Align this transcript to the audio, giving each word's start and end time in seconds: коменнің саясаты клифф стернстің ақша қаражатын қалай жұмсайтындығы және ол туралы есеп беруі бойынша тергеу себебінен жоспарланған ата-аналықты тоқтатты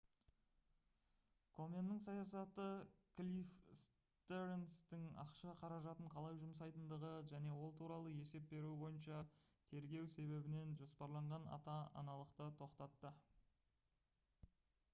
коменнің 1.57 1.97
саясаты 2.05 2.63
клифф 3.17 3.75
стернстің 3.81 5.03
ақша 5.23 5.53
қаражатын 5.59 6.09
қалай 6.15 6.39
жұмсайтындығы 6.45 7.11
және 7.33 7.51
ол 7.65 7.75
туралы 7.83 8.15
есеп 8.21 8.49
беруі 8.55 8.79
бойынша 8.85 9.19
тергеу 9.75 10.09
себебінен 10.15 10.73
жоспарланған 10.81 11.47
ата-аналықты 11.59 12.49
тоқтатты 12.63 13.13